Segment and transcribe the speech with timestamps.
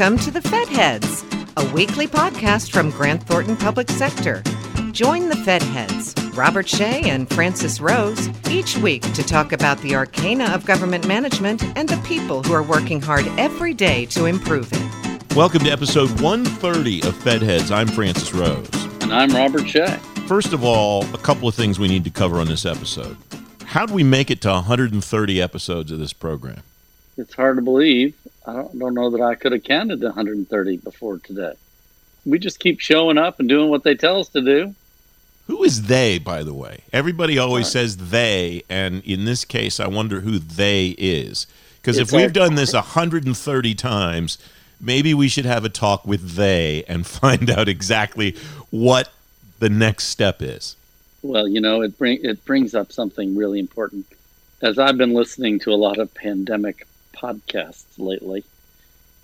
[0.00, 1.26] Welcome to the Fed Heads,
[1.58, 4.42] a weekly podcast from Grant Thornton Public Sector.
[4.92, 9.94] Join the Fed Heads, Robert Shea and Francis Rose, each week to talk about the
[9.94, 14.70] arcana of government management and the people who are working hard every day to improve
[14.72, 15.36] it.
[15.36, 17.70] Welcome to episode 130 of Fed Heads.
[17.70, 18.70] I'm Francis Rose.
[19.02, 19.98] And I'm Robert Shea.
[20.26, 23.18] First of all, a couple of things we need to cover on this episode.
[23.66, 26.62] How do we make it to 130 episodes of this program?
[27.16, 28.14] It's hard to believe.
[28.46, 31.54] I don't, don't know that I could have counted 130 before today.
[32.24, 34.74] We just keep showing up and doing what they tell us to do.
[35.46, 36.84] Who is they, by the way?
[36.92, 37.72] Everybody always right.
[37.72, 41.46] says they, and in this case, I wonder who they is.
[41.80, 44.38] Because if we've done this 130 times,
[44.80, 48.36] maybe we should have a talk with they and find out exactly
[48.70, 49.10] what
[49.58, 50.76] the next step is.
[51.22, 54.06] Well, you know, it bring it brings up something really important.
[54.62, 58.44] As I've been listening to a lot of pandemic podcasts lately.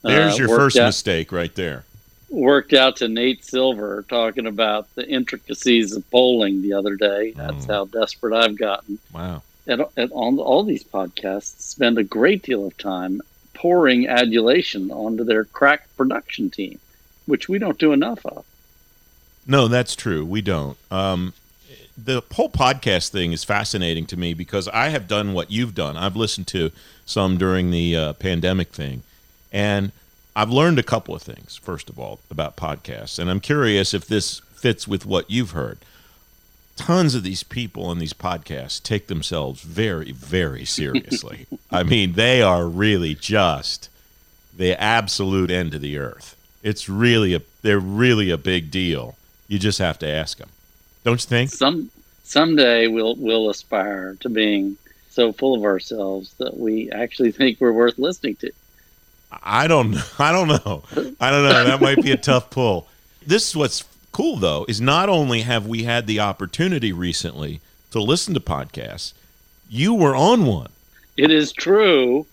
[0.02, 1.84] There's uh, your first out, mistake right there.
[2.28, 7.32] Worked out to Nate Silver talking about the intricacies of polling the other day.
[7.32, 7.72] That's mm.
[7.72, 8.98] how desperate I've gotten.
[9.12, 9.42] Wow.
[9.66, 13.20] And, and on all these podcasts, spend a great deal of time
[13.54, 16.78] pouring adulation onto their crack production team,
[17.26, 18.44] which we don't do enough of.
[19.46, 20.24] No, that's true.
[20.24, 20.76] We don't.
[20.90, 21.32] Um,
[21.96, 25.96] the whole podcast thing is fascinating to me because I have done what you've done.
[25.96, 26.70] I've listened to
[27.04, 29.02] some during the uh, pandemic thing,
[29.50, 29.92] and
[30.34, 31.56] I've learned a couple of things.
[31.56, 35.78] First of all, about podcasts, and I'm curious if this fits with what you've heard.
[36.76, 41.46] Tons of these people on these podcasts take themselves very, very seriously.
[41.70, 43.88] I mean, they are really just
[44.54, 46.36] the absolute end of the earth.
[46.62, 49.16] It's really a they're really a big deal.
[49.48, 50.50] You just have to ask them.
[51.06, 51.50] Don't you think?
[51.50, 51.88] Some
[52.24, 54.76] someday we'll we'll aspire to being
[55.08, 58.50] so full of ourselves that we actually think we're worth listening to.
[59.30, 60.82] I don't I don't know.
[61.20, 61.64] I don't know.
[61.64, 62.88] That might be a tough pull.
[63.24, 67.60] This is what's cool though is not only have we had the opportunity recently
[67.92, 69.12] to listen to podcasts,
[69.70, 70.70] you were on one.
[71.16, 72.26] It is true.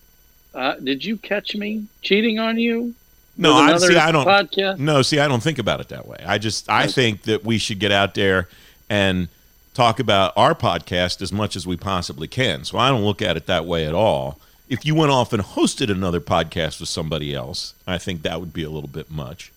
[0.56, 2.96] Uh, did you catch me cheating on you?
[3.38, 3.96] No, I see.
[3.96, 4.26] I don't.
[4.26, 4.80] Podcast?
[4.80, 6.18] No, see, I don't think about it that way.
[6.26, 8.48] I just I think that we should get out there
[8.94, 9.28] and
[9.74, 12.64] talk about our podcast as much as we possibly can.
[12.64, 14.40] So I don't look at it that way at all.
[14.70, 18.54] If you went off and hosted another podcast with somebody else, I think that would
[18.54, 19.52] be a little bit much.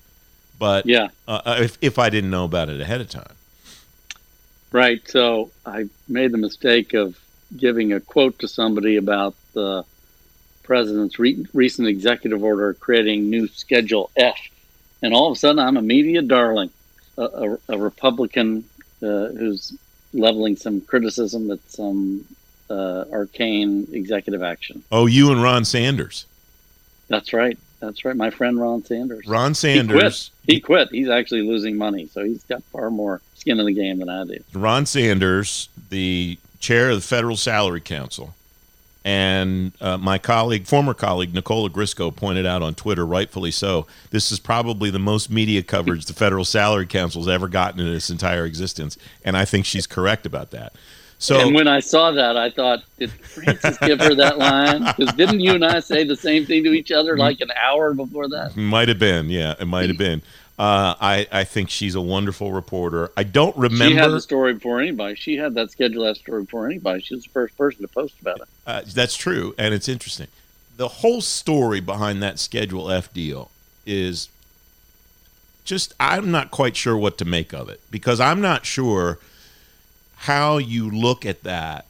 [0.59, 3.35] But yeah, uh, if if I didn't know about it ahead of time,
[4.73, 5.07] right.
[5.07, 7.19] So I made the mistake of
[7.55, 9.85] giving a quote to somebody about the
[10.63, 14.39] president's re- recent executive order creating new Schedule F,
[15.03, 16.71] and all of a sudden I'm a media darling,
[17.19, 18.65] a, a, a Republican
[19.03, 19.77] uh, who's
[20.13, 22.25] leveling some criticism at some
[22.71, 24.83] uh, arcane executive action.
[24.91, 26.27] Oh, you and Ron Sanders.
[27.09, 27.59] That's right.
[27.81, 28.17] That's right.
[28.17, 29.27] My friend Ron Sanders.
[29.27, 30.31] Ron Sanders.
[30.47, 30.89] He quit.
[30.89, 30.89] He quit.
[30.91, 34.25] He's actually losing money, so he's got far more skin in the game than I
[34.25, 34.39] do.
[34.55, 38.35] Ron Sanders, the chair of the Federal Salary Council,
[39.07, 44.33] and uh, my colleague, former colleague Nicole Ogrysko, pointed out on Twitter, rightfully so, this
[44.33, 48.11] is probably the most media coverage the Federal Salary Council has ever gotten in its
[48.11, 48.99] entire existence.
[49.25, 50.73] And I think she's correct about that.
[51.19, 54.93] So, and when I saw that, I thought, did Francis give her that line?
[54.97, 57.95] Because didn't you and I say the same thing to each other like an hour
[57.95, 58.57] before that?
[58.57, 60.21] Might have been, yeah, it might have been.
[60.59, 63.11] Uh, I, I think she's a wonderful reporter.
[63.15, 63.89] I don't remember.
[63.89, 65.15] She had the story before anybody.
[65.15, 67.03] She had that Schedule F story before anybody.
[67.03, 68.49] She was the first person to post about it.
[68.67, 70.29] Uh, that's true, and it's interesting.
[70.79, 73.51] The whole story behind that Schedule F deal
[73.85, 74.31] is
[75.67, 79.19] just, I'm not quite sure what to make of it because I'm not sure
[80.17, 81.85] how you look at that.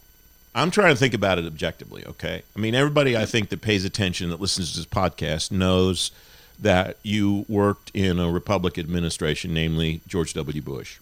[0.57, 2.43] I'm trying to think about it objectively, okay?
[2.57, 6.11] I mean, everybody I think that pays attention, that listens to this podcast, knows–
[6.59, 10.63] that you worked in a Republican administration, namely George W.
[10.63, 10.99] Bush,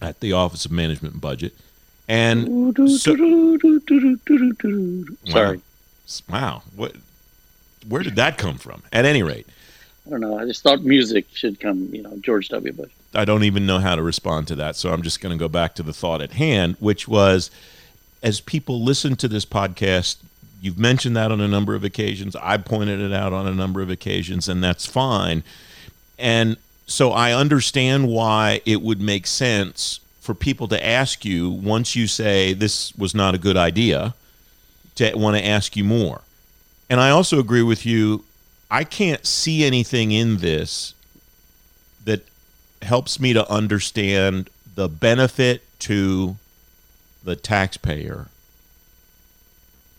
[0.00, 1.54] at the Office of Management and Budget.
[2.08, 3.14] And so,
[5.26, 5.60] sorry,
[6.30, 6.96] wow, what?
[7.86, 8.82] Where did that come from?
[8.92, 9.46] At any rate,
[10.06, 10.38] I don't know.
[10.38, 12.72] I just thought music should come, you know, George W.
[12.72, 12.90] Bush.
[13.14, 15.48] I don't even know how to respond to that, so I'm just going to go
[15.48, 17.50] back to the thought at hand, which was,
[18.22, 20.16] as people listen to this podcast,
[20.60, 22.34] You've mentioned that on a number of occasions.
[22.36, 25.44] I pointed it out on a number of occasions, and that's fine.
[26.18, 26.56] And
[26.86, 32.06] so I understand why it would make sense for people to ask you once you
[32.06, 34.14] say this was not a good idea
[34.96, 36.22] to want to ask you more.
[36.90, 38.24] And I also agree with you.
[38.70, 40.94] I can't see anything in this
[42.04, 42.26] that
[42.82, 46.36] helps me to understand the benefit to
[47.22, 48.26] the taxpayer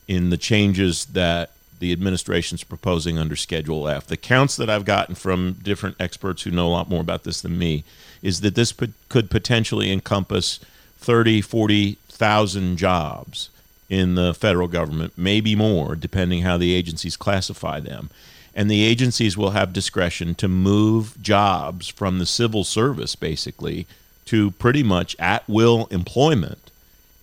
[0.10, 4.08] in the changes that the administration's proposing under Schedule F.
[4.08, 7.42] The counts that I've gotten from different experts who know a lot more about this
[7.42, 7.84] than me
[8.24, 8.74] is that this
[9.08, 10.60] could potentially encompass
[10.98, 13.52] 30, 40,000 jobs
[13.88, 18.10] in the federal government, maybe more, depending how the agencies classify them.
[18.56, 23.86] And the agencies will have discretion to move jobs from the civil service, basically,
[24.26, 26.72] to pretty much at will employment.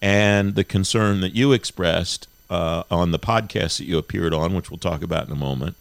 [0.01, 4.71] And the concern that you expressed uh, on the podcast that you appeared on, which
[4.71, 5.77] we'll talk about in a moment,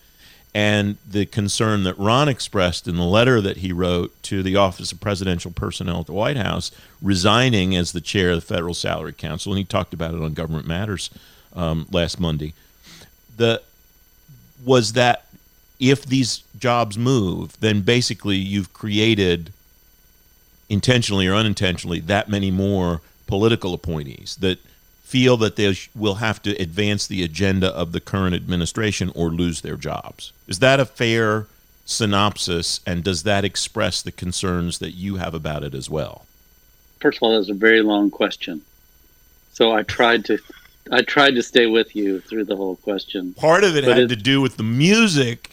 [0.53, 4.91] and the concern that Ron expressed in the letter that he wrote to the Office
[4.91, 6.71] of Presidential Personnel at the White House,
[7.01, 10.33] resigning as the chair of the Federal Salary Council, and he talked about it on
[10.33, 11.09] Government Matters
[11.53, 12.53] um, last Monday.
[13.35, 13.61] The
[14.63, 15.25] was that
[15.79, 19.51] if these jobs move, then basically you've created
[20.69, 24.59] intentionally or unintentionally that many more political appointees that
[25.05, 29.61] feel that they will have to advance the agenda of the current administration or lose
[29.61, 30.33] their jobs.
[30.47, 31.45] Is that a fair
[31.85, 36.25] synopsis, and does that express the concerns that you have about it as well?
[36.99, 38.61] First of all, that's a very long question.
[39.53, 40.39] So I tried to
[40.91, 43.33] I tried to stay with you through the whole question.
[43.35, 45.51] Part of it had to do with the music,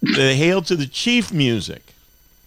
[0.00, 1.82] the Hail to the Chief music.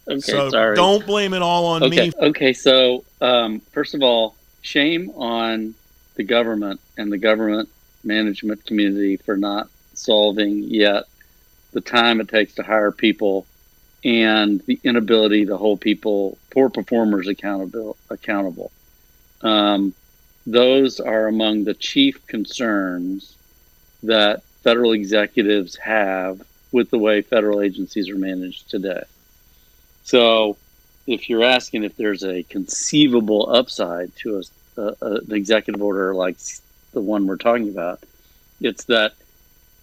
[0.08, 0.74] Okay, so sorry.
[0.74, 2.12] don't blame it all on okay, me.
[2.18, 5.74] Okay, so um, first of all, shame on
[6.16, 7.68] the government and the government
[8.04, 11.04] management community for not solving yet
[11.72, 13.46] the time it takes to hire people
[14.04, 17.96] and the inability to hold people, poor performers, accountable.
[18.08, 18.70] accountable.
[19.42, 19.94] Um,
[20.46, 23.36] those are among the chief concerns
[24.04, 26.40] that federal executives have
[26.72, 29.02] with the way federal agencies are managed today.
[30.04, 30.56] So,
[31.06, 34.42] if you're asking if there's a conceivable upside to a
[34.78, 36.36] uh, an executive order like
[36.92, 38.02] the one we're talking about.
[38.60, 39.14] It's that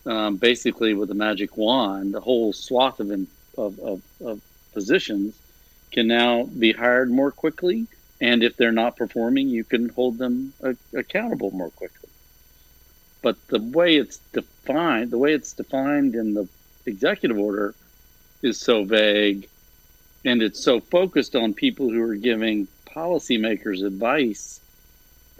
[0.06, 3.12] um, basically with a magic wand, a whole swath of,
[3.58, 4.42] of, of, of
[4.74, 5.38] positions
[5.92, 7.88] can now be hired more quickly.
[8.20, 12.10] And if they're not performing, you can hold them a- accountable more quickly.
[13.22, 16.48] But the way it's defined, the way it's defined in the
[16.86, 17.74] executive order
[18.42, 19.48] is so vague
[20.26, 24.60] and it's so focused on people who are giving policymakers advice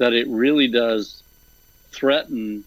[0.04, 1.24] that it really does
[1.92, 2.66] threaten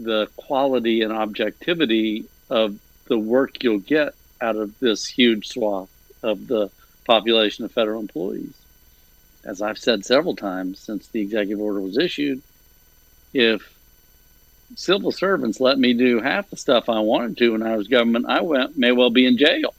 [0.00, 2.76] the quality and objectivity of
[3.06, 5.88] the work you'll get out of this huge swath
[6.24, 6.68] of the
[7.04, 8.52] population of federal employees.
[9.44, 12.42] As I've said several times since the executive order was issued,
[13.32, 13.78] if
[14.74, 18.26] civil servants let me do half the stuff I wanted to when I was government,
[18.28, 19.72] I went, may well be in jail.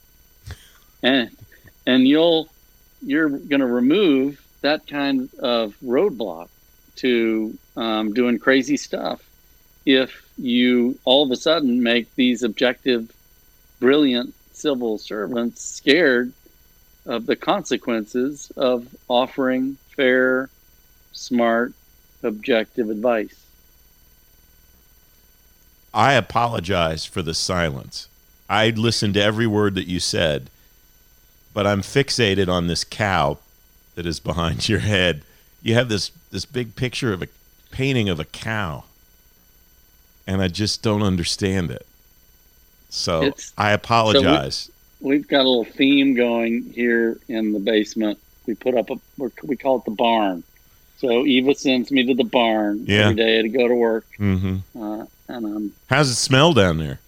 [1.02, 1.36] And
[1.86, 2.48] and you'll
[3.02, 6.48] you're going to remove that kind of roadblock
[6.96, 9.22] to um, doing crazy stuff
[9.86, 13.12] if you all of a sudden make these objective,
[13.80, 16.32] brilliant civil servants scared
[17.06, 20.48] of the consequences of offering fair,
[21.12, 21.72] smart,
[22.22, 23.44] objective advice.
[25.92, 28.08] I apologize for the silence.
[28.48, 30.50] I listened to every word that you said,
[31.52, 33.38] but I'm fixated on this cow
[33.94, 35.22] that is behind your head.
[35.62, 37.28] You have this this big picture of a
[37.70, 38.84] painting of a cow,
[40.26, 41.86] and I just don't understand it.
[42.90, 44.70] So it's, I apologize.
[45.00, 48.18] So we, have got a little theme going here in the basement.
[48.46, 48.96] We put up a
[49.42, 50.44] we call it the barn.
[50.98, 53.04] So Eva sends me to the barn yeah.
[53.04, 54.06] every day to go to work.
[54.18, 54.80] Mm-hmm.
[54.80, 57.00] Uh, and um, how's it smell down there?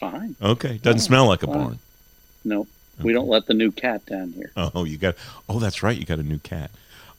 [0.00, 0.36] Fine.
[0.40, 1.56] Okay, doesn't smell like a fine.
[1.56, 1.78] barn.
[2.44, 2.68] Nope.
[2.98, 3.04] Okay.
[3.04, 4.50] We don't let the new cat down here.
[4.56, 5.14] Oh, you got.
[5.48, 5.96] Oh, that's right.
[5.96, 6.70] You got a new cat.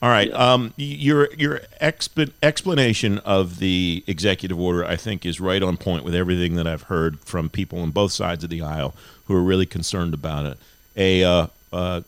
[0.02, 0.32] All right.
[0.32, 6.06] Um, your your exp- explanation of the executive order, I think, is right on point
[6.06, 9.44] with everything that I've heard from people on both sides of the aisle who are
[9.44, 10.58] really concerned about it.
[10.96, 12.02] A uh, uh,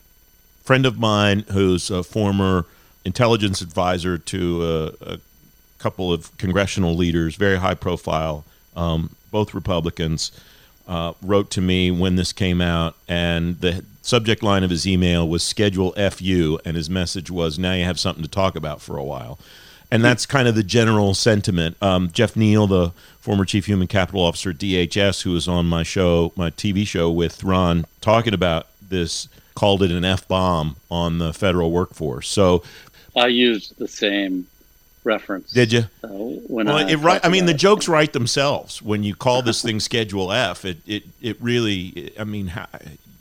[0.64, 2.66] friend of mine who's a former
[3.04, 5.20] intelligence advisor to a, a
[5.78, 8.46] couple of congressional leaders, very high profile,
[8.76, 10.32] um, both Republicans
[10.88, 15.28] uh, wrote to me when this came out, and the subject line of his email
[15.28, 18.98] was "Schedule FU," and his message was, "Now you have something to talk about for
[18.98, 19.40] a while."
[19.92, 21.76] And that's kind of the general sentiment.
[21.82, 25.84] Um, Jeff Neal, the former chief human capital officer at DHS, who was on my
[25.84, 31.18] show, my TV show with Ron, talking about this, called it an F bomb on
[31.18, 32.30] the federal workforce.
[32.30, 32.64] So
[33.18, 34.48] I used the same
[35.04, 35.52] reference.
[35.52, 35.84] Did you?
[36.04, 37.20] Uh, when well, I, it right.
[37.24, 40.66] I mean, the jokes write themselves when you call this thing Schedule F.
[40.66, 42.14] It it it really.
[42.18, 42.68] I mean, how,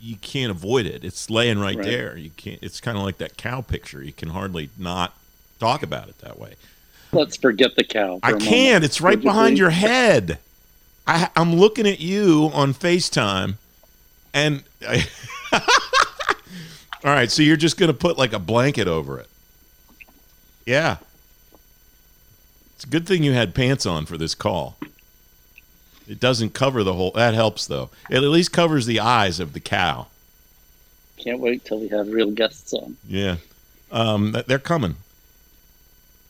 [0.01, 1.05] you can't avoid it.
[1.05, 1.85] It's laying right, right.
[1.85, 2.17] there.
[2.17, 2.59] You can't.
[2.63, 4.03] It's kind of like that cow picture.
[4.03, 5.15] You can hardly not
[5.59, 6.55] talk about it that way.
[7.13, 8.21] Let's forget the cow.
[8.23, 8.85] I can't.
[8.85, 10.39] It's right behind your head.
[11.07, 13.55] I, I'm looking at you on FaceTime,
[14.33, 15.07] and I,
[15.53, 15.61] all
[17.13, 19.29] right, so you're just gonna put like a blanket over it.
[20.67, 20.99] Yeah,
[22.77, 24.77] it's a good thing you had pants on for this call.
[26.11, 27.13] It doesn't cover the whole.
[27.13, 27.89] That helps though.
[28.11, 30.09] It at least covers the eyes of the cow.
[31.19, 32.97] Can't wait till we have real guests on.
[33.07, 33.37] Yeah,
[33.93, 34.97] um, they're coming.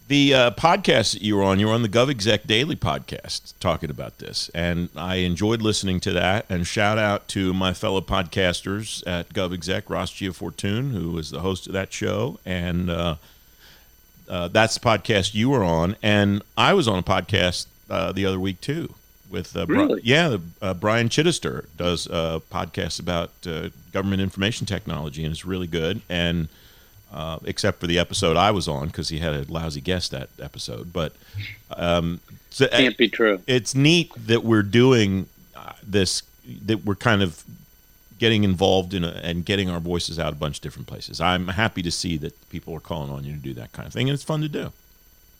[0.09, 3.89] The uh, podcast that you were on, you were on the GovExec Daily podcast talking
[3.89, 6.45] about this, and I enjoyed listening to that.
[6.51, 11.69] And shout out to my fellow podcasters at GovExec, Ross Gianfortune, who was the host
[11.69, 13.15] of that show, and uh,
[14.29, 15.97] uh, that's the podcast you were on.
[16.03, 18.95] And I was on a podcast uh, the other week too
[19.31, 20.01] with uh, Bri- Really?
[20.05, 25.67] yeah, uh, Brian Chittister does a podcast about uh, government information technology, and it's really
[25.67, 26.01] good.
[26.09, 26.49] And
[27.13, 30.29] uh, except for the episode I was on because he had a lousy guest that
[30.41, 31.13] episode, but
[31.77, 32.21] um,
[32.51, 33.41] so, Can't be true.
[33.47, 36.23] it's neat that we're doing uh, this
[36.65, 37.43] that we're kind of
[38.19, 41.49] getting involved in a, and getting our voices out a bunch of different places i'm
[41.49, 44.09] happy to see that people are calling on you to do that kind of thing
[44.11, 44.73] and it's fun to do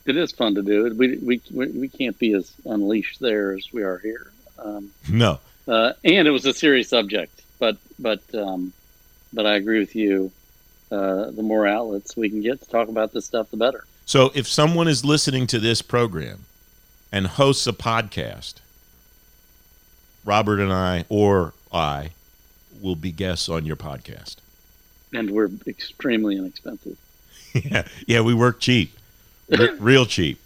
[0.05, 0.93] It is fun to do.
[0.95, 4.31] We we we, we can't be as unleashed there as we are here.
[4.57, 8.73] Um, no uh, and it was a serious subject, but but um,
[9.33, 10.31] but I agree with you.
[10.91, 13.85] Uh, the more outlets we can get to talk about this stuff, the better.
[14.05, 16.45] so if someone is listening to this program
[17.13, 18.55] and hosts a podcast
[20.25, 22.09] robert and i or i
[22.81, 24.35] will be guests on your podcast
[25.13, 26.97] And we're extremely inexpensive.
[27.53, 28.93] yeah, yeah, we work cheap,
[29.51, 30.39] Re- real cheap.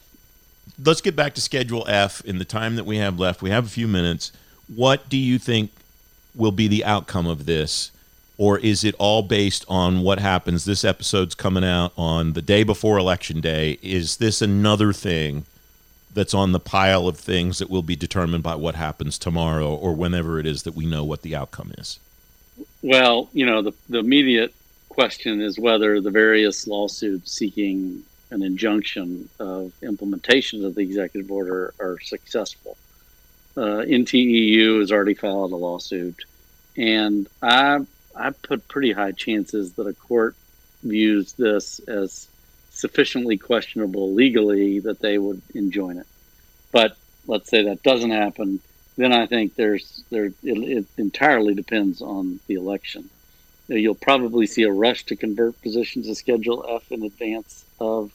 [0.83, 3.41] Let's get back to Schedule F in the time that we have left.
[3.41, 4.31] We have a few minutes.
[4.73, 5.71] What do you think
[6.33, 7.91] will be the outcome of this,
[8.37, 10.65] or is it all based on what happens?
[10.65, 13.77] This episode's coming out on the day before Election Day.
[13.81, 15.45] Is this another thing
[16.13, 19.93] that's on the pile of things that will be determined by what happens tomorrow, or
[19.93, 21.99] whenever it is that we know what the outcome is?
[22.81, 24.53] Well, you know, the, the immediate
[24.89, 31.73] question is whether the various lawsuits seeking an injunction of implementation of the executive order
[31.79, 32.77] are successful.
[33.57, 36.25] Uh, NTEU has already filed a lawsuit,
[36.75, 40.35] and I I put pretty high chances that a court
[40.83, 42.27] views this as
[42.69, 46.07] sufficiently questionable legally that they would enjoin it.
[46.71, 48.59] But let's say that doesn't happen,
[48.97, 53.09] then I think there's there it, it entirely depends on the election.
[53.67, 58.11] You'll probably see a rush to convert positions to Schedule F in advance of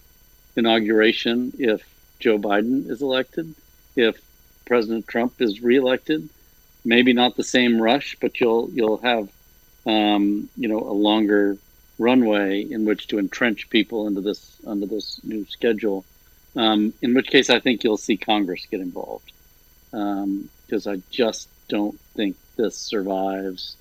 [0.56, 1.82] inauguration if
[2.20, 3.54] Joe Biden is elected.
[3.96, 4.20] If
[4.64, 6.28] President Trump is reelected,
[6.84, 9.28] maybe not the same rush, but you'll you'll have
[9.86, 11.58] um, you know a longer
[11.98, 16.04] runway in which to entrench people into this under this new schedule.
[16.56, 19.32] Um, in which case, I think you'll see Congress get involved
[19.90, 23.76] because I just don't think this survives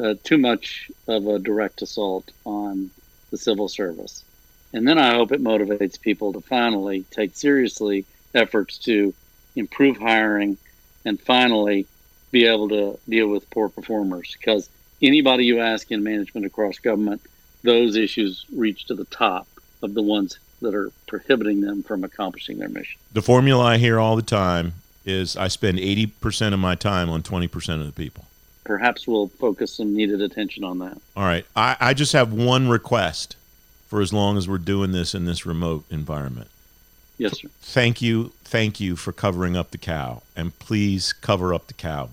[0.00, 2.90] uh, too much of a direct assault on
[3.30, 4.24] the civil service.
[4.72, 9.14] And then I hope it motivates people to finally take seriously efforts to
[9.56, 10.56] improve hiring
[11.04, 11.86] and finally
[12.30, 14.36] be able to deal with poor performers.
[14.38, 14.68] Because
[15.02, 17.20] anybody you ask in management across government,
[17.62, 19.48] those issues reach to the top
[19.82, 23.00] of the ones that are prohibiting them from accomplishing their mission.
[23.12, 27.22] The formula I hear all the time is I spend 80% of my time on
[27.22, 28.26] 20% of the people.
[28.64, 30.98] Perhaps we'll focus some needed attention on that.
[31.16, 31.44] All right.
[31.56, 33.36] I, I just have one request
[33.88, 36.48] for as long as we're doing this in this remote environment.
[37.18, 37.48] Yes, sir.
[37.60, 38.32] Thank you.
[38.44, 40.22] Thank you for covering up the cow.
[40.36, 42.10] And please cover up the cow.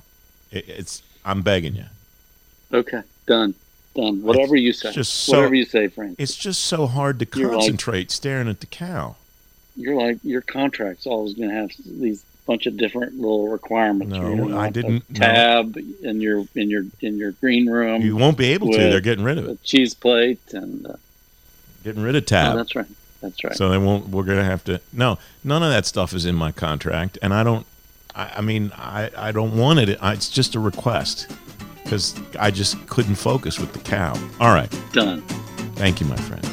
[0.51, 1.85] It, it's I'm begging you.
[2.73, 3.53] Okay, done,
[3.95, 4.21] done.
[4.21, 4.91] Whatever you say.
[4.91, 6.15] just so- Whatever you say, Frank.
[6.19, 9.15] It's just so hard to You're like- concentrate staring at the cow.
[9.75, 14.11] You're like your contract's always going to have these bunch of different little requirements.
[14.13, 15.19] No, You're I didn't- no.
[15.19, 18.01] Tab in your in your in your green room.
[18.01, 18.77] You won't be able to.
[18.77, 19.63] They're getting rid of a it.
[19.63, 20.93] cheese plate and uh,
[21.83, 22.55] Getting rid of oh, tab.
[22.55, 22.85] that's right.
[23.21, 23.55] That's right.
[23.55, 24.09] So they won't.
[24.09, 24.81] We're gonna have to.
[24.91, 27.65] No, none of that stuff is in my contract, and I don't.
[28.15, 29.97] I, I mean, I, I don't want it.
[30.01, 31.27] I, it's just a request
[31.83, 34.13] because I just couldn't focus with the cow.
[34.39, 34.69] All right.
[34.91, 35.21] done.
[35.75, 36.43] Thank you, my friend.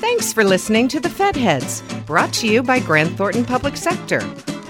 [0.00, 4.20] Thanks for listening to the Fed Heads, brought to you by Grant Thornton Public Sector.